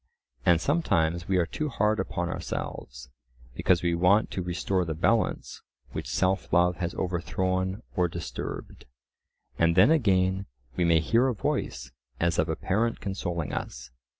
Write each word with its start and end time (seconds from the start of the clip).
And 0.47 0.59
sometimes 0.59 1.27
we 1.27 1.37
are 1.37 1.45
too 1.45 1.69
hard 1.69 1.99
upon 1.99 2.27
ourselves, 2.27 3.09
because 3.53 3.83
we 3.83 3.93
want 3.93 4.31
to 4.31 4.41
restore 4.41 4.83
the 4.83 4.95
balance 4.95 5.61
which 5.91 6.09
self 6.09 6.51
love 6.51 6.77
has 6.77 6.95
overthrown 6.95 7.83
or 7.95 8.07
disturbed; 8.07 8.85
and 9.59 9.75
then 9.75 9.91
again 9.91 10.47
we 10.75 10.85
may 10.85 11.01
hear 11.01 11.27
a 11.27 11.35
voice 11.35 11.91
as 12.19 12.39
of 12.39 12.49
a 12.49 12.55
parent 12.55 12.99
consoling 12.99 13.53
us. 13.53 13.91